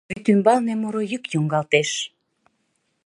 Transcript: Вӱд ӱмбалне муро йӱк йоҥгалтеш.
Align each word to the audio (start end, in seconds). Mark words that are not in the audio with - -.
Вӱд 0.09 0.25
ӱмбалне 0.33 0.73
муро 0.81 1.01
йӱк 1.11 1.23
йоҥгалтеш. 1.33 1.89